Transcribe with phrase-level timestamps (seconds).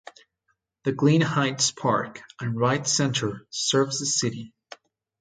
[0.83, 4.51] The Glenn Heights Park and Ride Center serves the city.